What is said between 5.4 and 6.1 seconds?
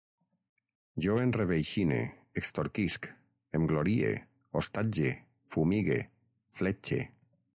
fumigue,